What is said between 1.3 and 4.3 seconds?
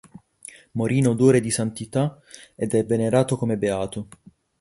di santità ed è venerato come beato.